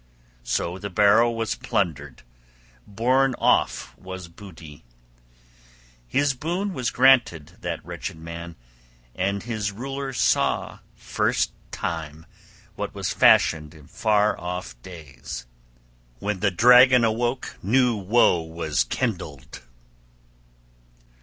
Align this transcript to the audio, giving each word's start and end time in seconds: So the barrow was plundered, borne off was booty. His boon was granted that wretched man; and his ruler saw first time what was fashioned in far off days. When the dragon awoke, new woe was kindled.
So 0.41 0.79
the 0.79 0.89
barrow 0.89 1.29
was 1.29 1.53
plundered, 1.53 2.23
borne 2.87 3.35
off 3.37 3.95
was 3.99 4.29
booty. 4.29 4.83
His 6.07 6.33
boon 6.33 6.73
was 6.73 6.89
granted 6.89 7.57
that 7.61 7.85
wretched 7.85 8.17
man; 8.17 8.55
and 9.13 9.43
his 9.43 9.71
ruler 9.71 10.11
saw 10.11 10.79
first 10.95 11.51
time 11.69 12.25
what 12.73 12.95
was 12.95 13.13
fashioned 13.13 13.75
in 13.75 13.85
far 13.85 14.35
off 14.41 14.75
days. 14.81 15.45
When 16.17 16.39
the 16.39 16.49
dragon 16.49 17.03
awoke, 17.03 17.59
new 17.61 17.95
woe 17.95 18.41
was 18.41 18.83
kindled. 18.85 19.61